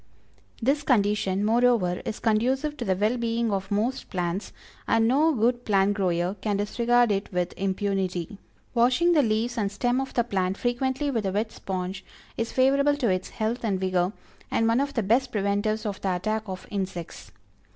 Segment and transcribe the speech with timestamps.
[0.63, 4.51] This condition, moreover, is conducive to the well being of most plants,
[4.87, 8.39] and no good plant grower can disregard it with impunity.
[8.73, 12.03] Washing the leaves and stem of the plant frequently with a wet sponge,
[12.35, 14.11] is favorable to its health and vigor,
[14.49, 17.31] and one of the best preventives of the attack of insects.